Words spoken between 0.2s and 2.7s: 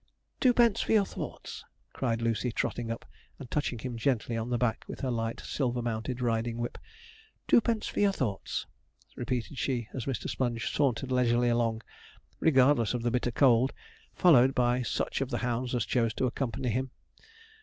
'Twopence for your thoughts!' cried Lucy,